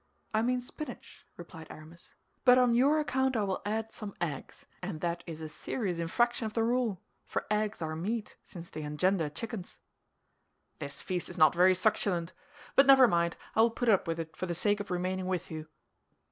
"I 0.33 0.41
mean 0.41 0.61
spinach," 0.61 1.27
replied 1.37 1.67
Aramis; 1.69 2.15
"but 2.43 2.57
on 2.57 2.73
your 2.73 2.99
account 2.99 3.37
I 3.37 3.43
will 3.43 3.61
add 3.67 3.91
some 3.91 4.15
eggs, 4.19 4.65
and 4.81 4.99
that 5.01 5.23
is 5.27 5.41
a 5.41 5.47
serious 5.47 5.99
infraction 5.99 6.47
of 6.47 6.53
the 6.53 6.63
rule—for 6.63 7.45
eggs 7.51 7.83
are 7.83 7.95
meat, 7.95 8.35
since 8.43 8.71
they 8.71 8.81
engender 8.81 9.29
chickens." 9.29 9.77
"This 10.79 11.03
feast 11.03 11.29
is 11.29 11.37
not 11.37 11.53
very 11.53 11.75
succulent; 11.75 12.33
but 12.75 12.87
never 12.87 13.07
mind, 13.07 13.37
I 13.55 13.61
will 13.61 13.69
put 13.69 13.89
up 13.89 14.07
with 14.07 14.19
it 14.19 14.35
for 14.35 14.47
the 14.47 14.55
sake 14.55 14.79
of 14.79 14.89
remaining 14.89 15.27
with 15.27 15.51
you." 15.51 15.67